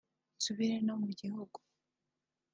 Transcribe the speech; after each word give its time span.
nsubire 0.37 0.75
no 0.87 0.95
mu 1.01 1.09
gihugu 1.19 1.57